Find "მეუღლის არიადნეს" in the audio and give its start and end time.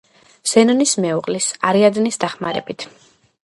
1.05-2.21